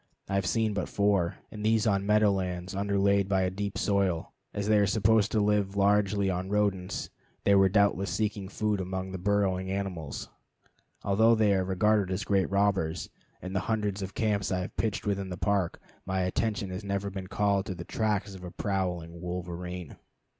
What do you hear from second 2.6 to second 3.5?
underlaid by